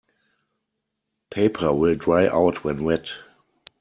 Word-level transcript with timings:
Paper 1.29 1.75
will 1.75 1.93
dry 1.95 2.25
out 2.25 2.63
when 2.63 2.83
wet. 2.83 3.11